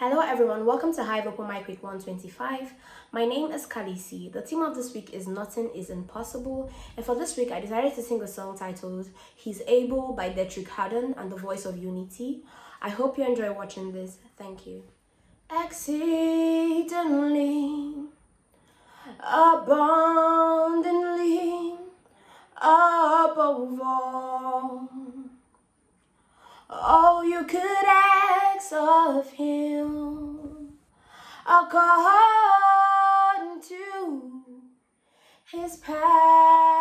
[0.00, 2.72] Hello everyone, welcome to Hive Open Mic Week 125.
[3.10, 4.30] My name is Kalisi.
[4.30, 6.70] The theme of this week is Nothing is Impossible.
[6.96, 10.68] And for this week, I decided to sing a song titled He's Able by Deitrick
[10.68, 12.44] Haddon and the Voice of Unity.
[12.80, 14.18] I hope you enjoy watching this.
[14.36, 14.84] Thank you.
[15.64, 16.86] Exceedingly,
[19.18, 19.74] abundantly,
[22.56, 24.88] above all,
[26.70, 28.07] all you could ask
[28.72, 30.72] of him,
[31.46, 31.78] according
[33.68, 34.42] to
[35.44, 36.77] his powers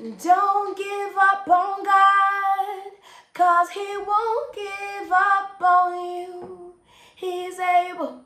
[0.00, 2.92] Don't give up on God,
[3.34, 6.72] cause He won't give up on you.
[7.16, 8.22] He's able.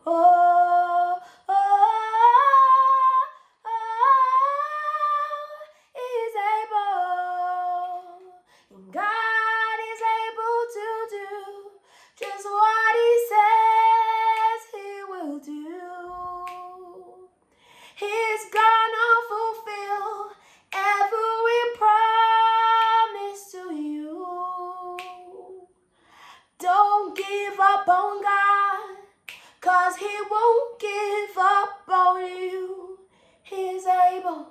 [29.85, 32.99] Cause He won't give up on you.
[33.43, 34.49] He's able.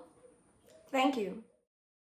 [0.92, 1.44] Thank you.